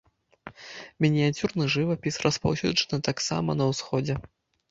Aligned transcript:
Мініяцюрны 1.05 1.67
жывапіс 1.75 2.17
распаўсюджаны 2.25 2.99
таксама 3.09 3.57
на 3.59 3.65
ўсходзе. 3.73 4.19